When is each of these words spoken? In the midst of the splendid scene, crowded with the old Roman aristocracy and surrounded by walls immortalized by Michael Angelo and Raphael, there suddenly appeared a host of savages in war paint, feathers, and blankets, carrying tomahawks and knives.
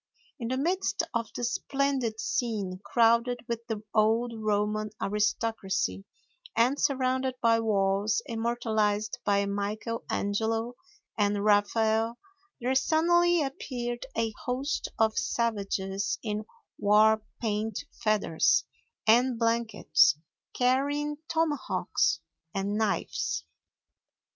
In 0.39 0.47
the 0.47 0.57
midst 0.57 1.03
of 1.13 1.29
the 1.35 1.43
splendid 1.43 2.19
scene, 2.19 2.79
crowded 2.83 3.41
with 3.47 3.67
the 3.67 3.83
old 3.93 4.33
Roman 4.35 4.89
aristocracy 4.99 6.05
and 6.55 6.79
surrounded 6.79 7.35
by 7.39 7.59
walls 7.59 8.23
immortalized 8.25 9.19
by 9.23 9.45
Michael 9.45 10.03
Angelo 10.09 10.73
and 11.19 11.45
Raphael, 11.45 12.17
there 12.59 12.73
suddenly 12.73 13.43
appeared 13.43 14.07
a 14.17 14.33
host 14.47 14.87
of 14.97 15.19
savages 15.19 16.17
in 16.23 16.45
war 16.79 17.21
paint, 17.39 17.85
feathers, 18.03 18.63
and 19.05 19.37
blankets, 19.37 20.17
carrying 20.55 21.17
tomahawks 21.29 22.21
and 22.55 22.73
knives. 22.75 23.45